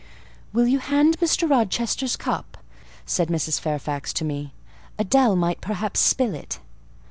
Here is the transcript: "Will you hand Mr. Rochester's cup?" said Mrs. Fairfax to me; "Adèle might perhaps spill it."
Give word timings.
"Will 0.51 0.65
you 0.65 0.79
hand 0.79 1.19
Mr. 1.19 1.47
Rochester's 1.47 2.15
cup?" 2.15 2.57
said 3.05 3.27
Mrs. 3.27 3.59
Fairfax 3.59 4.11
to 4.13 4.25
me; 4.25 4.51
"Adèle 4.97 5.37
might 5.37 5.61
perhaps 5.61 5.99
spill 5.99 6.33
it." 6.33 6.59